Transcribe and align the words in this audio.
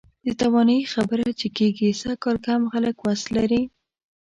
د 0.25 0.27
توانایي 0.41 0.85
خبره 0.93 1.25
چې 1.39 1.47
کېږي، 1.57 1.89
سږکال 2.01 2.37
کم 2.45 2.61
خلک 2.73 2.95
وس 3.05 3.21
لري. 3.35 3.61